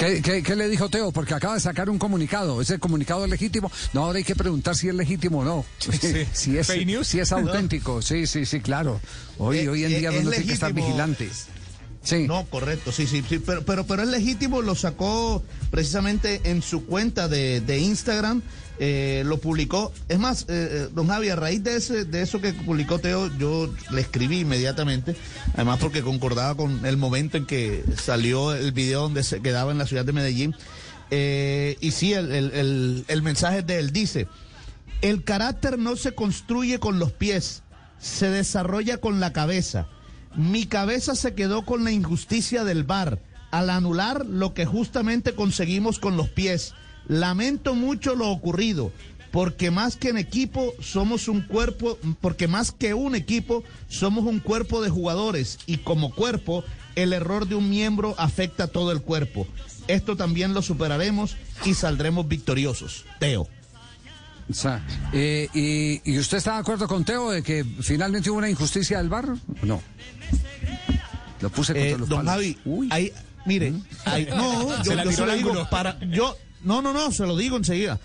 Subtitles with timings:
[0.00, 1.12] ¿Qué, qué, qué le dijo Teo?
[1.12, 2.62] Porque acaba de sacar un comunicado.
[2.62, 3.70] ¿Ese comunicado es legítimo?
[3.92, 5.64] No, ahora hay que preguntar si es legítimo o no.
[6.32, 7.06] si, es, ¿Fake news?
[7.06, 8.00] si es auténtico.
[8.00, 8.98] Sí, sí, sí, claro.
[9.36, 11.26] Hoy, Eh, hoy en eh, día es uno tiene que estar legítimo.
[12.02, 12.26] Sí.
[12.26, 16.86] No, correcto, sí, sí, sí, pero, pero, pero es legítimo, lo sacó precisamente en su
[16.86, 18.40] cuenta de, de Instagram,
[18.78, 19.92] eh, lo publicó.
[20.08, 23.30] Es más, eh, eh, don Javi, a raíz de, ese, de eso que publicó Teo,
[23.36, 25.14] yo le escribí inmediatamente,
[25.52, 29.76] además porque concordaba con el momento en que salió el video donde se quedaba en
[29.76, 30.54] la ciudad de Medellín.
[31.10, 34.26] Eh, y sí, el, el, el, el mensaje de él dice,
[35.02, 37.62] el carácter no se construye con los pies,
[38.00, 39.86] se desarrolla con la cabeza.
[40.34, 43.18] Mi cabeza se quedó con la injusticia del VAR
[43.50, 46.74] al anular lo que justamente conseguimos con los pies.
[47.08, 48.92] Lamento mucho lo ocurrido,
[49.32, 54.38] porque más que en equipo somos un cuerpo, porque más que un equipo somos un
[54.40, 56.64] cuerpo de jugadores y como cuerpo
[56.94, 59.46] el error de un miembro afecta a todo el cuerpo.
[59.88, 63.04] Esto también lo superaremos y saldremos victoriosos.
[63.18, 63.48] Teo.
[64.50, 68.38] O sea, eh, y, ¿Y usted está de acuerdo con Teo de que finalmente hubo
[68.38, 69.28] una injusticia del bar?
[69.62, 69.80] No.
[71.40, 72.32] Lo puse contra Eh, los don palos.
[72.32, 72.88] Javi, Uy.
[72.90, 73.12] ahí,
[73.46, 73.72] mire,
[74.04, 77.56] ahí- no, yo, Se yo lo digo para, yo, no, no, no, se lo digo
[77.56, 77.98] enseguida.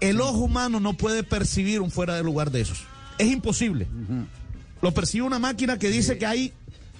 [0.00, 2.84] El ojo humano no puede percibir un fuera de lugar de esos.
[3.18, 3.86] Es imposible.
[4.82, 6.52] Lo percibe una máquina que dice que hay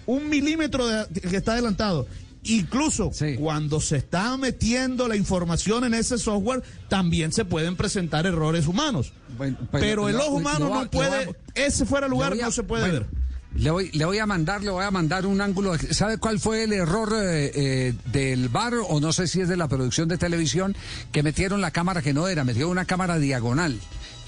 [0.06, 2.06] un milímetro de- que está adelantado.
[2.44, 3.36] Incluso Sí.
[3.36, 9.12] cuando se está metiendo la información en ese software, también se pueden presentar errores humanos.
[9.38, 12.62] Bueno, pues, pero el ojo humano no puede, voy ese fuera lugar a- no se
[12.64, 13.22] puede bueno, ver.
[13.54, 15.74] Le voy, le voy a mandar, le voy a mandar un ángulo.
[15.90, 19.58] ¿Sabe cuál fue el error eh, eh, del bar o no sé si es de
[19.58, 20.74] la producción de televisión
[21.12, 23.78] que metieron la cámara que no era, metieron una cámara diagonal,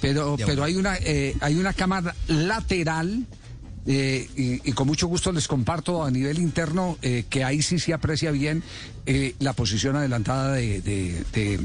[0.03, 3.27] pero pero hay una eh, hay una cámara lateral.
[3.87, 7.79] Eh, y, y con mucho gusto les comparto a nivel interno eh, que ahí sí
[7.79, 8.63] se aprecia bien
[9.07, 11.61] eh, la posición adelantada de de, de,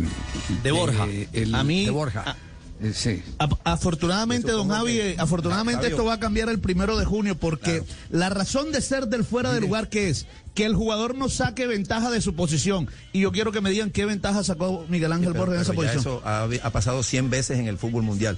[0.64, 1.08] De Borja.
[1.34, 2.24] el- A mí- de Borja.
[2.26, 2.36] a-
[2.82, 3.22] Eh, sí.
[3.40, 7.84] A- Afortunadamente, don Javi, eh, afortunadamente esto va a cambiar el primero de junio porque
[8.10, 11.68] la razón de ser del fuera de lugar que es que el jugador no saque
[11.68, 12.88] ventaja de su posición.
[13.12, 15.74] Y yo quiero que me digan qué ventaja sacó Miguel Ángel Pero- Borja en esa
[15.74, 16.00] posición.
[16.00, 18.38] eso ha, ha pasado 100 veces en el fútbol mundial.